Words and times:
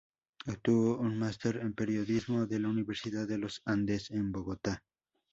Obtuvo 0.47 0.97
un 0.99 1.19
master 1.19 1.57
en 1.57 1.75
periodismo 1.75 2.47
de 2.47 2.57
la 2.59 2.69
Universidad 2.69 3.27
de 3.27 3.37
los 3.37 3.61
Andes, 3.65 4.09
en 4.09 4.31
Bogotá. 4.31 4.81